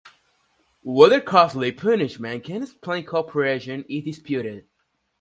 [0.81, 4.65] Whether costly punishment can explain cooperation is disputed.